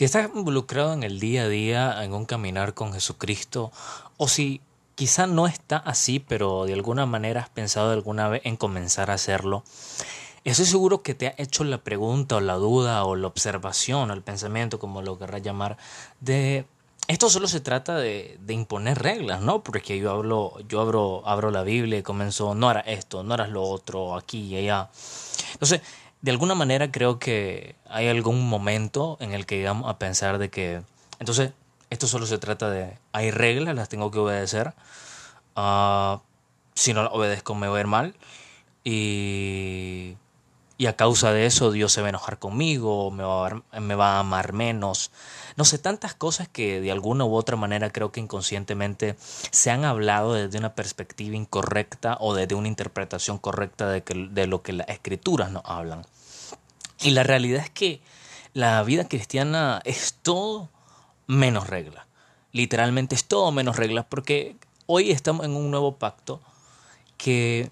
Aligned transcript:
Si 0.00 0.06
estás 0.06 0.30
involucrado 0.34 0.94
en 0.94 1.02
el 1.02 1.20
día 1.20 1.42
a 1.42 1.48
día, 1.48 2.02
en 2.04 2.14
un 2.14 2.24
caminar 2.24 2.72
con 2.72 2.94
Jesucristo, 2.94 3.70
o 4.16 4.28
si 4.28 4.62
quizá 4.94 5.26
no 5.26 5.46
está 5.46 5.76
así, 5.76 6.20
pero 6.20 6.64
de 6.64 6.72
alguna 6.72 7.04
manera 7.04 7.42
has 7.42 7.50
pensado 7.50 7.90
alguna 7.90 8.26
vez 8.30 8.40
en 8.44 8.56
comenzar 8.56 9.10
a 9.10 9.14
hacerlo, 9.14 9.62
estoy 10.44 10.64
seguro 10.64 11.02
que 11.02 11.14
te 11.14 11.26
ha 11.26 11.34
hecho 11.36 11.64
la 11.64 11.84
pregunta 11.84 12.36
o 12.36 12.40
la 12.40 12.54
duda 12.54 13.04
o 13.04 13.14
la 13.14 13.26
observación 13.26 14.10
o 14.10 14.14
el 14.14 14.22
pensamiento, 14.22 14.78
como 14.78 15.02
lo 15.02 15.18
querrás 15.18 15.42
llamar, 15.42 15.76
de 16.20 16.64
esto 17.08 17.28
solo 17.28 17.48
se 17.48 17.60
trata 17.60 17.96
de, 17.96 18.38
de, 18.40 18.54
imponer 18.54 18.98
reglas, 18.98 19.40
¿no? 19.40 19.62
Porque 19.62 19.98
yo 19.98 20.10
hablo, 20.12 20.54
yo 20.68 20.80
abro, 20.80 21.22
abro 21.26 21.50
la 21.50 21.62
Biblia 21.62 21.98
y 21.98 22.02
comienzo, 22.02 22.54
no 22.54 22.68
harás 22.68 22.84
esto, 22.86 23.22
no 23.22 23.34
harás 23.34 23.50
lo 23.50 23.62
otro, 23.62 24.16
aquí 24.16 24.42
y 24.46 24.56
allá. 24.56 24.90
Entonces, 25.52 25.80
de 26.22 26.30
alguna 26.30 26.54
manera 26.54 26.92
creo 26.92 27.18
que 27.18 27.74
hay 27.88 28.08
algún 28.08 28.48
momento 28.48 29.16
en 29.20 29.32
el 29.32 29.46
que 29.46 29.56
llegamos 29.56 29.88
a 29.88 29.98
pensar 29.98 30.38
de 30.38 30.50
que, 30.50 30.82
entonces, 31.18 31.52
esto 31.90 32.06
solo 32.06 32.26
se 32.26 32.38
trata 32.38 32.70
de, 32.70 32.96
hay 33.12 33.30
reglas, 33.30 33.74
las 33.74 33.88
tengo 33.88 34.10
que 34.10 34.18
obedecer, 34.18 34.74
uh, 35.56 36.18
si 36.74 36.94
no 36.94 37.02
las 37.02 37.12
obedezco 37.12 37.54
me 37.54 37.68
voy 37.68 37.78
a 37.78 37.80
ir 37.80 37.86
mal, 37.86 38.14
y, 38.84 40.16
y, 40.80 40.86
a 40.86 40.96
causa 40.96 41.32
de 41.32 41.46
eso 41.46 41.70
Dios 41.70 41.92
se 41.92 42.00
va 42.00 42.08
a 42.08 42.10
enojar 42.10 42.38
conmigo, 42.38 43.10
me 43.10 43.22
va 43.22 43.62
a, 43.72 43.80
me 43.80 43.94
va 43.94 44.16
a 44.16 44.20
amar 44.20 44.52
menos. 44.52 45.10
No 45.56 45.64
sé, 45.64 45.78
tantas 45.78 46.14
cosas 46.14 46.48
que 46.48 46.80
de 46.80 46.90
alguna 46.90 47.24
u 47.24 47.34
otra 47.34 47.56
manera 47.56 47.90
creo 47.90 48.12
que 48.12 48.20
inconscientemente 48.20 49.16
se 49.18 49.70
han 49.70 49.84
hablado 49.84 50.34
desde 50.34 50.58
una 50.58 50.74
perspectiva 50.74 51.36
incorrecta 51.36 52.16
o 52.20 52.34
desde 52.34 52.54
una 52.54 52.68
interpretación 52.68 53.38
correcta 53.38 53.90
de, 53.90 54.02
que, 54.02 54.28
de 54.30 54.46
lo 54.46 54.62
que 54.62 54.72
las 54.72 54.88
escrituras 54.88 55.50
nos 55.50 55.62
hablan. 55.66 56.06
Y 57.00 57.10
la 57.10 57.22
realidad 57.22 57.62
es 57.64 57.70
que 57.70 58.00
la 58.52 58.82
vida 58.82 59.08
cristiana 59.08 59.80
es 59.84 60.14
todo 60.22 60.70
menos 61.26 61.68
reglas. 61.68 62.06
Literalmente 62.52 63.14
es 63.14 63.24
todo 63.24 63.52
menos 63.52 63.76
reglas 63.76 64.06
porque 64.08 64.56
hoy 64.86 65.10
estamos 65.10 65.46
en 65.46 65.52
un 65.52 65.70
nuevo 65.70 65.96
pacto 65.96 66.40
que 67.16 67.70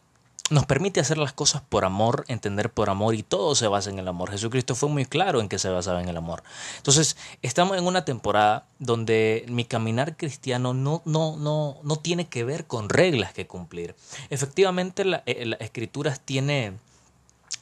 nos 0.50 0.66
permite 0.66 1.00
hacer 1.00 1.18
las 1.18 1.32
cosas 1.32 1.62
por 1.68 1.84
amor, 1.84 2.24
entender 2.28 2.70
por 2.70 2.90
amor 2.90 3.14
y 3.14 3.22
todo 3.22 3.54
se 3.54 3.68
basa 3.68 3.90
en 3.90 3.98
el 3.98 4.08
amor. 4.08 4.30
Jesucristo 4.30 4.74
fue 4.74 4.88
muy 4.88 5.04
claro 5.04 5.40
en 5.40 5.48
que 5.48 5.58
se 5.58 5.68
basaba 5.68 6.00
en 6.00 6.08
el 6.08 6.16
amor. 6.16 6.42
Entonces, 6.76 7.16
estamos 7.42 7.76
en 7.76 7.86
una 7.86 8.04
temporada 8.04 8.66
donde 8.78 9.44
mi 9.48 9.64
caminar 9.64 10.16
cristiano 10.16 10.74
no, 10.74 11.02
no, 11.04 11.36
no, 11.36 11.78
no 11.82 11.96
tiene 11.96 12.28
que 12.28 12.44
ver 12.44 12.66
con 12.66 12.88
reglas 12.88 13.32
que 13.32 13.46
cumplir. 13.46 13.94
Efectivamente, 14.30 15.04
eh, 15.26 15.46
las 15.46 15.60
escrituras 15.60 16.20
tiene, 16.20 16.74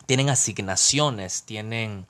tienen 0.07 0.31
asignaciones, 0.31 1.43
tienen 1.43 2.07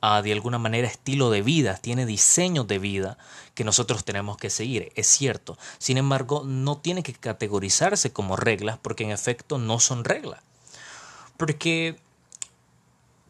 de 0.00 0.32
alguna 0.32 0.58
manera 0.58 0.86
estilo 0.86 1.30
de 1.30 1.42
vida, 1.42 1.76
tiene 1.76 2.06
diseños 2.06 2.66
de 2.66 2.78
vida 2.78 3.18
que 3.54 3.64
nosotros 3.64 4.04
tenemos 4.04 4.36
que 4.36 4.50
seguir, 4.50 4.92
es 4.94 5.06
cierto. 5.06 5.58
Sin 5.78 5.98
embargo, 5.98 6.44
no 6.44 6.78
tiene 6.78 7.02
que 7.02 7.12
categorizarse 7.12 8.12
como 8.12 8.36
reglas 8.36 8.78
porque 8.80 9.04
en 9.04 9.10
efecto 9.10 9.58
no 9.58 9.80
son 9.80 10.04
reglas. 10.04 10.40
Porque 11.36 11.98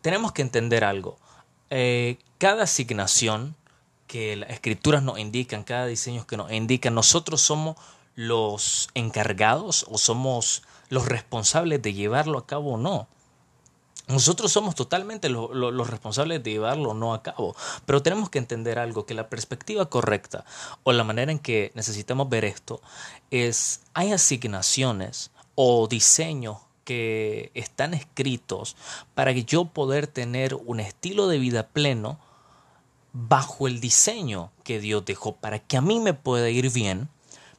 tenemos 0.03 0.33
que 0.33 0.43
entender 0.43 0.85
algo. 0.85 1.19
Eh, 1.71 2.19
cada 2.39 2.65
asignación 2.65 3.57
que 4.07 4.37
las 4.37 4.51
escrituras 4.51 5.03
nos 5.03 5.19
indican, 5.19 5.65
cada 5.65 5.87
diseño 5.87 6.27
que 6.27 6.37
nos 6.37 6.51
indican, 6.53 6.95
nosotros 6.95 7.41
somos 7.41 7.77
los 8.15 8.89
encargados 8.95 9.87
o 9.89 9.99
somos 9.99 10.63
los 10.89 11.07
responsables 11.07 11.81
de 11.83 11.93
llevarlo 11.93 12.39
a 12.39 12.47
cabo 12.47 12.75
o 12.75 12.79
no. 12.79 13.07
Nosotros 14.09 14.51
somos 14.51 14.75
totalmente 14.75 15.29
los 15.29 15.91
responsables 15.91 16.43
de 16.43 16.53
llevarlo 16.53 16.95
no 16.95 17.13
a 17.13 17.23
cabo, 17.23 17.55
pero 17.85 18.03
tenemos 18.03 18.31
que 18.31 18.39
entender 18.39 18.79
algo, 18.79 19.05
que 19.05 19.13
la 19.13 19.29
perspectiva 19.29 19.91
correcta 19.91 20.47
o 20.83 20.93
la 20.93 21.05
manera 21.05 21.31
en 21.31 21.39
que 21.39 21.73
necesitamos 21.75 22.29
ver 22.31 22.47
esto 22.47 22.81
es, 23.31 23.83
hay 23.93 24.13
asignaciones 24.13 25.31
o 25.55 25.87
diseños 25.89 26.57
que 26.85 27.51
están 27.53 27.93
escritos 27.93 28.77
para 29.15 29.35
que 29.35 29.45
yo 29.45 29.67
poder 29.67 30.07
tener 30.07 30.55
un 30.55 30.81
estilo 30.81 31.29
de 31.29 31.39
vida 31.39 31.67
pleno 31.69 32.19
bajo 33.13 33.69
el 33.69 33.79
diseño 33.79 34.53
que 34.65 34.81
Dios 34.81 35.05
dejó, 35.05 35.37
para 35.37 35.59
que 35.59 35.77
a 35.77 35.83
mí 35.83 36.01
me 36.01 36.15
pueda 36.15 36.49
ir 36.49 36.73
bien, 36.73 37.11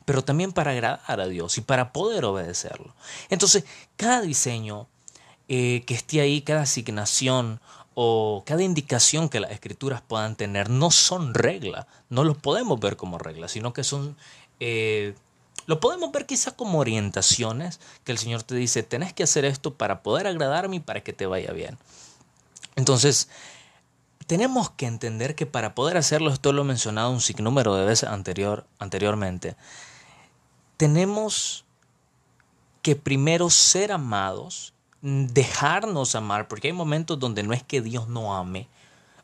pero 0.05 0.23
también 0.23 0.51
para 0.51 0.71
agradar 0.71 1.21
a 1.21 1.27
Dios 1.27 1.59
y 1.59 1.61
para 1.61 1.93
poder 1.93 2.25
obedecerlo. 2.25 2.95
Entonces, 3.29 3.65
cada 3.97 4.21
diseño 4.21 4.87
eh, 5.51 5.83
que 5.87 5.95
esté 5.95 6.21
ahí 6.21 6.41
cada 6.41 6.61
asignación 6.61 7.59
o 7.95 8.43
cada 8.45 8.61
indicación 8.61 9.29
que 9.29 9.39
las 9.39 9.49
escrituras 9.49 9.99
puedan 9.99 10.35
tener 10.35 10.69
no 10.69 10.91
son 10.91 11.33
reglas, 11.33 11.87
no 12.07 12.23
los 12.23 12.37
podemos 12.37 12.79
ver 12.79 12.95
como 12.97 13.17
reglas, 13.17 13.51
sino 13.51 13.73
que 13.73 13.83
son, 13.83 14.15
eh, 14.59 15.15
lo 15.65 15.79
podemos 15.79 16.11
ver 16.11 16.27
quizás 16.27 16.53
como 16.53 16.77
orientaciones 16.77 17.79
que 18.03 18.11
el 18.11 18.19
Señor 18.19 18.43
te 18.43 18.53
dice, 18.53 18.83
tenés 18.83 19.11
que 19.11 19.23
hacer 19.23 19.43
esto 19.43 19.73
para 19.73 20.03
poder 20.03 20.27
agradarme 20.27 20.75
y 20.75 20.79
para 20.81 21.01
que 21.01 21.13
te 21.13 21.25
vaya 21.25 21.51
bien. 21.51 21.79
Entonces, 22.75 23.27
tenemos 24.27 24.69
que 24.69 24.85
entender 24.85 25.33
que 25.33 25.47
para 25.47 25.73
poder 25.73 25.97
hacerlo, 25.97 26.31
esto 26.31 26.53
lo 26.53 26.61
he 26.61 26.65
mencionado 26.65 27.09
un 27.09 27.21
sinnúmero 27.21 27.75
de 27.75 27.85
veces 27.85 28.07
anterior, 28.07 28.67
anteriormente, 28.77 29.55
tenemos 30.77 31.65
que 32.83 32.95
primero 32.95 33.49
ser 33.49 33.91
amados 33.91 34.73
dejarnos 35.01 36.15
amar, 36.15 36.47
porque 36.47 36.67
hay 36.67 36.73
momentos 36.73 37.19
donde 37.19 37.43
no 37.43 37.53
es 37.53 37.63
que 37.63 37.81
Dios 37.81 38.07
no 38.07 38.35
ame 38.35 38.67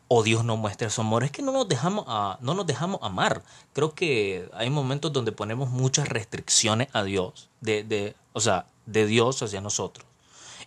o 0.07 0.23
Dios 0.23 0.45
no 0.45 0.55
muestre 0.55 0.89
su 0.89 1.01
amor, 1.01 1.23
es 1.23 1.31
que 1.31 1.41
no 1.41 1.51
nos 1.51 1.67
dejamos, 1.67 2.05
a, 2.07 2.37
no 2.41 2.53
nos 2.53 2.67
dejamos 2.67 2.99
amar. 3.01 3.41
Creo 3.73 3.93
que 3.93 4.49
hay 4.53 4.69
momentos 4.69 5.11
donde 5.11 5.31
ponemos 5.31 5.69
muchas 5.69 6.07
restricciones 6.07 6.87
a 6.93 7.03
Dios, 7.03 7.49
de, 7.61 7.83
de, 7.83 8.15
o 8.33 8.39
sea, 8.39 8.67
de 8.85 9.05
Dios 9.07 9.41
hacia 9.41 9.61
nosotros 9.61 10.05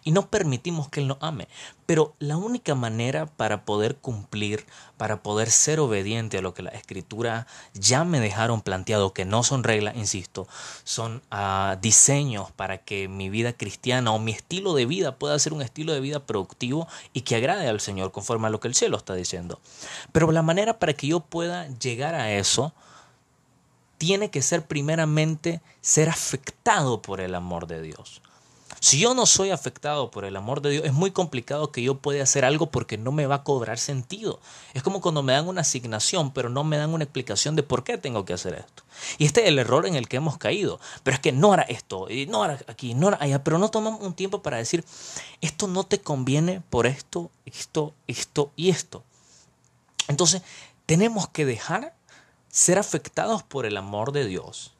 y 0.08 0.10
no 0.10 0.30
permitimos 0.30 0.88
que 0.88 1.00
Él 1.00 1.08
nos 1.08 1.18
ame. 1.20 1.48
Pero 1.84 2.14
la 2.18 2.38
única 2.38 2.74
manera 2.74 3.26
para 3.26 3.66
poder 3.66 3.96
cumplir, 3.96 4.64
para 4.96 5.22
poder 5.22 5.50
ser 5.50 5.80
obediente 5.80 6.38
a 6.38 6.40
lo 6.40 6.54
que 6.54 6.62
la 6.62 6.70
Escritura 6.70 7.46
ya 7.74 8.04
me 8.04 8.18
dejaron 8.18 8.62
planteado, 8.62 9.12
que 9.12 9.26
no 9.26 9.42
son 9.42 9.64
reglas, 9.64 9.96
insisto, 9.96 10.48
son 10.82 11.20
uh, 11.30 11.78
diseños 11.82 12.50
para 12.52 12.78
que 12.78 13.06
mi 13.06 13.28
vida 13.28 13.52
cristiana 13.52 14.10
o 14.12 14.18
mi 14.18 14.32
estilo 14.32 14.72
de 14.72 14.86
vida 14.86 15.16
pueda 15.18 15.38
ser 15.38 15.52
un 15.52 15.60
estilo 15.60 15.92
de 15.92 16.00
vida 16.00 16.24
productivo 16.24 16.88
y 17.12 17.20
que 17.20 17.36
agrade 17.36 17.68
al 17.68 17.80
Señor 17.80 18.10
conforme 18.10 18.46
a 18.46 18.50
lo 18.50 18.60
que 18.60 18.68
el 18.68 18.74
cielo 18.74 18.96
está 18.96 19.14
diciendo. 19.14 19.60
Pero 20.12 20.32
la 20.32 20.40
manera 20.40 20.78
para 20.78 20.94
que 20.94 21.08
yo 21.08 21.20
pueda 21.20 21.68
llegar 21.68 22.14
a 22.14 22.32
eso, 22.32 22.72
tiene 23.98 24.30
que 24.30 24.40
ser 24.40 24.64
primeramente 24.64 25.60
ser 25.82 26.08
afectado 26.08 27.02
por 27.02 27.20
el 27.20 27.34
amor 27.34 27.66
de 27.66 27.82
Dios. 27.82 28.22
Si 28.80 28.98
yo 29.00 29.14
no 29.14 29.26
soy 29.26 29.50
afectado 29.50 30.10
por 30.10 30.24
el 30.24 30.36
amor 30.36 30.62
de 30.62 30.70
Dios, 30.70 30.84
es 30.84 30.92
muy 30.92 31.10
complicado 31.10 31.72
que 31.72 31.82
yo 31.82 31.96
pueda 31.96 32.22
hacer 32.22 32.44
algo 32.44 32.70
porque 32.70 32.96
no 32.96 33.10
me 33.10 33.26
va 33.26 33.36
a 33.36 33.44
cobrar 33.44 33.78
sentido. 33.78 34.40
Es 34.72 34.82
como 34.82 35.00
cuando 35.00 35.22
me 35.22 35.32
dan 35.32 35.48
una 35.48 35.62
asignación, 35.62 36.32
pero 36.32 36.48
no 36.48 36.62
me 36.62 36.76
dan 36.76 36.94
una 36.94 37.04
explicación 37.04 37.56
de 37.56 37.64
por 37.64 37.82
qué 37.82 37.98
tengo 37.98 38.24
que 38.24 38.34
hacer 38.34 38.54
esto. 38.54 38.84
Y 39.18 39.24
este 39.24 39.42
es 39.42 39.48
el 39.48 39.58
error 39.58 39.86
en 39.86 39.96
el 39.96 40.08
que 40.08 40.18
hemos 40.18 40.38
caído. 40.38 40.78
Pero 41.02 41.14
es 41.14 41.20
que 41.20 41.32
no 41.32 41.52
hará 41.52 41.62
esto, 41.62 42.08
y 42.08 42.26
no 42.26 42.42
hará 42.42 42.58
aquí, 42.68 42.94
no 42.94 43.08
hará 43.08 43.18
allá, 43.20 43.42
pero 43.42 43.58
no 43.58 43.70
tomamos 43.70 44.00
un 44.02 44.14
tiempo 44.14 44.42
para 44.42 44.58
decir, 44.58 44.84
esto 45.40 45.66
no 45.66 45.84
te 45.84 46.00
conviene 46.00 46.62
por 46.70 46.86
esto, 46.86 47.30
esto, 47.46 47.94
esto 48.06 48.52
y 48.54 48.70
esto. 48.70 49.02
Entonces, 50.06 50.42
tenemos 50.86 51.28
que 51.28 51.44
dejar 51.44 51.94
ser 52.48 52.78
afectados 52.78 53.42
por 53.42 53.66
el 53.66 53.76
amor 53.76 54.12
de 54.12 54.24
Dios 54.24 54.72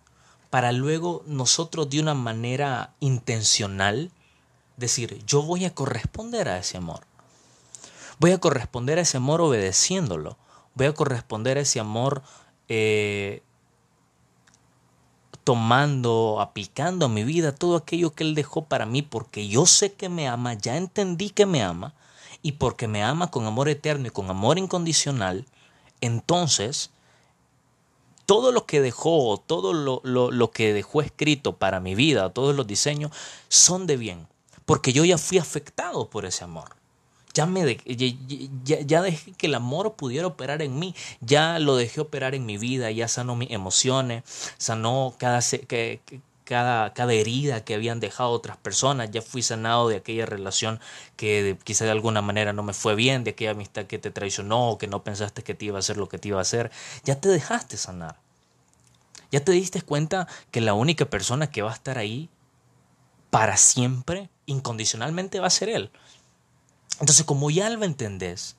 para 0.51 0.73
luego 0.73 1.23
nosotros 1.27 1.91
de 1.91 2.01
una 2.01 2.15
manera 2.15 2.95
intencional 3.01 4.11
decir, 4.77 5.23
yo 5.27 5.43
voy 5.43 5.65
a 5.65 5.75
corresponder 5.75 6.49
a 6.49 6.59
ese 6.59 6.79
amor. 6.79 7.01
Voy 8.19 8.33
a 8.33 8.39
corresponder 8.39 8.99
a 8.99 9.03
ese 9.03 9.17
amor 9.17 9.41
obedeciéndolo. 9.41 10.37
Voy 10.75 10.87
a 10.87 10.95
corresponder 10.95 11.59
a 11.59 11.63
ese 11.63 11.81
amor 11.81 12.23
eh, 12.69 13.43
tomando, 15.45 16.41
aplicando 16.41 17.07
a 17.07 17.09
mi 17.09 17.25
vida 17.25 17.55
todo 17.55 17.77
aquello 17.77 18.13
que 18.13 18.25
Él 18.25 18.35
dejó 18.35 18.67
para 18.67 18.87
mí, 18.87 19.03
porque 19.03 19.49
yo 19.49 19.67
sé 19.67 19.93
que 19.93 20.09
me 20.09 20.29
ama, 20.29 20.55
ya 20.55 20.77
entendí 20.77 21.31
que 21.31 21.47
me 21.47 21.63
ama, 21.63 21.95
y 22.43 22.53
porque 22.53 22.87
me 22.87 23.03
ama 23.03 23.31
con 23.31 23.47
amor 23.47 23.69
eterno 23.69 24.07
y 24.07 24.11
con 24.11 24.31
amor 24.31 24.59
incondicional, 24.59 25.47
entonces 26.01 26.91
todo 28.29 28.53
lo 28.53 28.67
que 28.67 28.83
dejó, 28.83 29.43
todo 29.47 29.73
lo, 29.73 30.03
lo, 30.05 30.51
que 30.51 30.75
dejó 30.75 31.01
escrito 31.01 31.57
para 31.57 31.81
mi 31.81 31.95
vida, 31.95 32.29
todos 32.29 32.55
los 32.55 32.67
diseños, 32.67 33.11
son 33.49 33.87
de 33.87 33.97
bien, 33.97 34.29
porque 34.67 34.93
yo 34.93 35.03
ya 35.07 35.17
fui 35.17 35.39
afectado 35.39 36.11
por 36.11 36.27
ese 36.27 36.45
amor. 36.45 36.77
Ya, 37.33 37.47
me 37.47 37.79
ya, 38.65 39.01
dejé 39.01 39.33
que 39.33 39.47
el 39.47 39.55
amor 39.55 39.95
pudiera 39.95 40.27
operar 40.27 40.61
en 40.61 40.79
mí, 40.79 40.95
ya 41.23 41.59
lo 41.59 41.77
dejé 41.77 42.03
operar 42.03 42.35
en 42.35 42.45
mi 42.45 42.59
vida, 42.59 42.91
ya 42.91 43.09
sanó 43.09 43.35
mis 43.35 43.51
emociones, 43.51 44.25
sanó 44.59 45.15
cada, 45.17 45.41
cada, 46.49 47.13
herida 47.13 47.63
que 47.63 47.75
habían 47.75 48.01
dejado 48.01 48.31
otras 48.31 48.57
personas, 48.57 49.11
ya 49.11 49.21
fui 49.21 49.43
sanado 49.43 49.91
de 49.91 49.97
aquella 49.97 50.25
relación 50.25 50.81
que 51.15 51.59
quizá 51.63 51.85
de 51.85 51.91
alguna 51.91 52.23
manera 52.23 52.55
no 52.55 52.63
me 52.63 52.73
fue 52.73 52.95
bien, 52.95 53.23
de 53.23 53.33
aquella 53.33 53.51
amistad 53.51 53.85
que 53.85 53.99
te 53.99 54.11
traicionó 54.11 54.79
que 54.79 54.87
no 54.87 55.05
pensaste 55.05 55.43
que 55.43 55.53
te 55.55 55.67
iba 55.67 55.77
a 55.77 55.81
hacer 55.81 55.99
lo 55.99 56.09
que 56.09 56.19
te 56.19 56.29
iba 56.29 56.39
a 56.39 56.43
hacer, 56.43 56.71
ya 57.05 57.21
te 57.21 57.29
dejaste 57.29 57.77
sanar. 57.77 58.17
Ya 59.31 59.45
te 59.45 59.53
diste 59.53 59.83
cuenta 59.83 60.27
que 60.51 60.63
la 60.63 60.73
única 60.73 61.05
persona 61.05 61.51
que 61.51 61.61
va 61.61 61.71
a 61.71 61.75
estar 61.75 61.99
ahí 61.99 62.31
para 63.29 63.59
siempre, 63.59 64.31
incondicionalmente, 64.47 65.41
va 65.41 65.49
a 65.49 65.51
ser 65.51 65.69
Él. 65.69 65.91
Entonces, 66.99 67.27
como 67.27 67.51
ya 67.51 67.69
lo 67.69 67.85
entendés, 67.85 68.57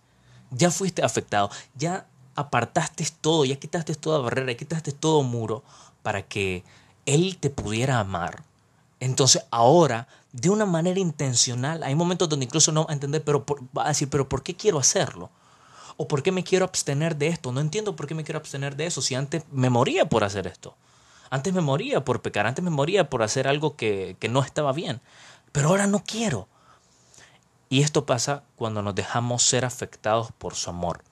ya 0.51 0.69
fuiste 0.69 1.01
afectado, 1.01 1.50
ya 1.74 2.06
apartaste 2.35 3.07
todo, 3.19 3.45
ya 3.45 3.56
quitaste 3.56 3.95
toda 3.95 4.19
barrera, 4.19 4.51
ya 4.51 4.57
quitaste 4.59 4.92
todo 4.92 5.24
muro 5.24 5.63
para 6.03 6.21
que 6.21 6.63
Él 7.13 7.38
te 7.38 7.50
pudiera 7.50 8.00
amar. 8.00 8.44
Entonces 9.00 9.44
ahora, 9.51 10.07
de 10.31 10.50
una 10.50 10.65
manera 10.65 11.00
intencional, 11.00 11.83
hay 11.83 11.95
momentos 11.95 12.29
donde 12.29 12.45
incluso 12.45 12.71
no 12.71 12.85
va 12.85 12.91
a 12.91 12.94
entender, 12.94 13.23
pero 13.23 13.45
va 13.77 13.85
a 13.85 13.89
decir, 13.89 14.09
pero 14.09 14.27
¿por 14.27 14.44
qué 14.44 14.56
quiero 14.56 14.79
hacerlo? 14.79 15.29
¿O 15.97 16.07
por 16.07 16.23
qué 16.23 16.31
me 16.31 16.44
quiero 16.44 16.65
abstener 16.65 17.15
de 17.15 17.27
esto? 17.27 17.51
No 17.51 17.61
entiendo 17.61 17.95
por 17.95 18.07
qué 18.07 18.15
me 18.15 18.23
quiero 18.23 18.39
abstener 18.39 18.75
de 18.75 18.85
eso 18.85 19.01
si 19.01 19.15
antes 19.15 19.44
me 19.51 19.69
moría 19.69 20.07
por 20.07 20.23
hacer 20.23 20.47
esto. 20.47 20.75
Antes 21.29 21.53
me 21.53 21.61
moría 21.61 22.03
por 22.03 22.21
pecar, 22.21 22.47
antes 22.47 22.63
me 22.63 22.71
moría 22.71 23.09
por 23.09 23.21
hacer 23.23 23.47
algo 23.47 23.75
que, 23.75 24.15
que 24.19 24.29
no 24.29 24.41
estaba 24.41 24.71
bien. 24.71 25.01
Pero 25.51 25.69
ahora 25.69 25.88
no 25.88 26.03
quiero. 26.03 26.47
Y 27.69 27.81
esto 27.81 28.06
pasa 28.06 28.44
cuando 28.56 28.81
nos 28.81 28.95
dejamos 28.95 29.44
ser 29.44 29.65
afectados 29.65 30.31
por 30.38 30.56
su 30.56 30.69
amor. 30.69 31.03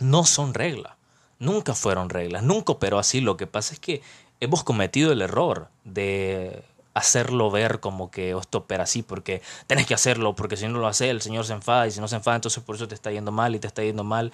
No 0.00 0.24
son 0.24 0.54
reglas, 0.54 0.94
nunca 1.38 1.74
fueron 1.74 2.10
reglas, 2.10 2.42
nunca 2.42 2.72
operó 2.72 2.98
así. 2.98 3.20
Lo 3.20 3.36
que 3.36 3.46
pasa 3.46 3.74
es 3.74 3.80
que 3.80 4.02
hemos 4.44 4.64
cometido 4.64 5.12
el 5.12 5.22
error 5.22 5.68
de 5.84 6.64
hacerlo 6.94 7.50
ver 7.50 7.80
como 7.80 8.10
que 8.10 8.36
esto 8.38 8.58
opera 8.58 8.84
así, 8.84 9.02
porque 9.02 9.42
tenés 9.66 9.86
que 9.86 9.94
hacerlo, 9.94 10.34
porque 10.36 10.56
si 10.56 10.68
no 10.68 10.78
lo 10.78 10.86
haces 10.86 11.10
el 11.10 11.20
Señor 11.20 11.44
se 11.44 11.52
enfada 11.52 11.86
y 11.86 11.90
si 11.90 12.00
no 12.00 12.08
se 12.08 12.16
enfada 12.16 12.36
entonces 12.36 12.62
por 12.62 12.76
eso 12.76 12.86
te 12.88 12.94
está 12.94 13.10
yendo 13.10 13.32
mal 13.32 13.54
y 13.54 13.58
te 13.58 13.66
está 13.66 13.82
yendo 13.82 14.04
mal. 14.04 14.32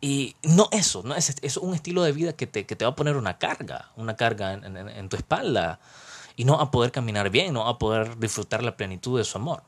Y 0.00 0.36
no 0.42 0.68
eso, 0.70 1.02
no 1.02 1.14
es, 1.16 1.34
es 1.42 1.56
un 1.56 1.74
estilo 1.74 2.02
de 2.02 2.12
vida 2.12 2.32
que 2.34 2.46
te, 2.46 2.66
que 2.66 2.76
te 2.76 2.84
va 2.84 2.92
a 2.92 2.94
poner 2.94 3.16
una 3.16 3.38
carga, 3.38 3.90
una 3.96 4.16
carga 4.16 4.52
en 4.52 5.08
tu 5.08 5.16
espalda 5.16 5.80
y 6.36 6.44
no 6.44 6.60
a 6.60 6.70
poder 6.70 6.92
caminar 6.92 7.30
bien, 7.30 7.54
no 7.54 7.66
a 7.66 7.78
poder 7.78 8.16
disfrutar 8.18 8.62
la 8.62 8.76
plenitud 8.76 9.18
de 9.18 9.24
su 9.24 9.38
amor. 9.38 9.64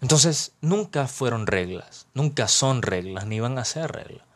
Entonces, 0.00 0.52
nunca 0.62 1.06
fueron 1.06 1.46
reglas, 1.46 2.06
nunca 2.14 2.48
son 2.48 2.82
reglas, 2.82 3.26
ni 3.26 3.38
van 3.38 3.58
a 3.58 3.64
ser 3.64 3.92
reglas. 3.92 4.26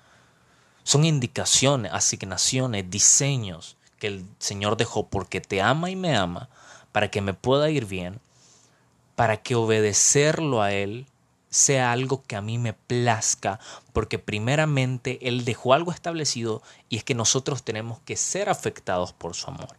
Son 0.86 1.04
indicaciones, 1.04 1.92
asignaciones, 1.92 2.88
diseños 2.88 3.76
que 3.98 4.06
el 4.06 4.24
Señor 4.38 4.76
dejó 4.76 5.08
porque 5.08 5.40
te 5.40 5.60
ama 5.60 5.90
y 5.90 5.96
me 5.96 6.16
ama, 6.16 6.48
para 6.92 7.10
que 7.10 7.20
me 7.20 7.34
pueda 7.34 7.70
ir 7.70 7.86
bien, 7.86 8.20
para 9.16 9.38
que 9.38 9.56
obedecerlo 9.56 10.62
a 10.62 10.70
Él 10.72 11.08
sea 11.50 11.90
algo 11.90 12.22
que 12.24 12.36
a 12.36 12.40
mí 12.40 12.56
me 12.56 12.72
plazca, 12.72 13.58
porque 13.92 14.20
primeramente 14.20 15.18
Él 15.22 15.44
dejó 15.44 15.74
algo 15.74 15.90
establecido 15.90 16.62
y 16.88 16.98
es 16.98 17.02
que 17.02 17.16
nosotros 17.16 17.64
tenemos 17.64 17.98
que 18.04 18.16
ser 18.16 18.48
afectados 18.48 19.12
por 19.12 19.34
su 19.34 19.50
amor. 19.50 19.76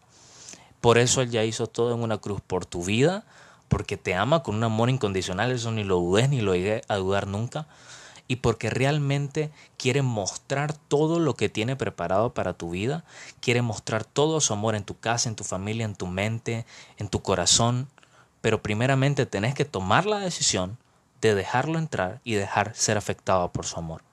Por 0.81 0.97
eso 0.97 1.21
Él 1.21 1.31
ya 1.31 1.45
hizo 1.45 1.67
todo 1.67 1.95
en 1.95 2.03
una 2.03 2.17
cruz 2.17 2.41
por 2.45 2.65
tu 2.65 2.83
vida, 2.83 3.23
porque 3.69 3.95
te 3.95 4.13
ama 4.13 4.43
con 4.43 4.55
un 4.55 4.63
amor 4.65 4.89
incondicional, 4.89 5.53
eso 5.53 5.71
ni 5.71 5.85
lo 5.85 6.01
dudes 6.01 6.27
ni 6.27 6.41
lo 6.41 6.53
llegué 6.53 6.81
a 6.89 6.97
dudar 6.97 7.27
nunca, 7.27 7.65
y 8.27 8.37
porque 8.37 8.69
realmente 8.69 9.51
quiere 9.77 10.01
mostrar 10.01 10.73
todo 10.73 11.19
lo 11.19 11.35
que 11.35 11.49
tiene 11.49 11.75
preparado 11.75 12.33
para 12.33 12.53
tu 12.53 12.71
vida, 12.71 13.03
quiere 13.39 13.61
mostrar 13.61 14.03
todo 14.03 14.41
su 14.41 14.53
amor 14.53 14.75
en 14.75 14.83
tu 14.83 14.97
casa, 14.99 15.29
en 15.29 15.35
tu 15.35 15.43
familia, 15.43 15.85
en 15.85 15.95
tu 15.95 16.07
mente, 16.07 16.65
en 16.97 17.07
tu 17.07 17.21
corazón, 17.21 17.87
pero 18.41 18.61
primeramente 18.61 19.25
tenés 19.25 19.55
que 19.55 19.65
tomar 19.65 20.05
la 20.05 20.19
decisión 20.19 20.77
de 21.21 21.35
dejarlo 21.35 21.79
entrar 21.79 22.21
y 22.23 22.33
dejar 22.33 22.75
ser 22.75 22.97
afectado 22.97 23.51
por 23.51 23.65
su 23.65 23.79
amor. 23.79 24.06